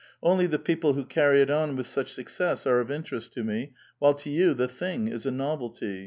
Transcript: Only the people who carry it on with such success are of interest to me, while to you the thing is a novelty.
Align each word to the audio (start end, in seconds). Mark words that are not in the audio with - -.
Only 0.23 0.47
the 0.47 0.57
people 0.57 0.93
who 0.93 1.05
carry 1.05 1.43
it 1.43 1.51
on 1.51 1.75
with 1.75 1.85
such 1.85 2.11
success 2.11 2.65
are 2.65 2.79
of 2.79 2.89
interest 2.89 3.33
to 3.33 3.43
me, 3.43 3.73
while 3.99 4.15
to 4.15 4.31
you 4.31 4.55
the 4.55 4.67
thing 4.67 5.07
is 5.07 5.27
a 5.27 5.31
novelty. 5.31 5.99